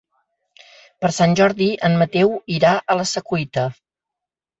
[1.03, 3.67] Per Sant Jordi en Mateu irà a la Secuita.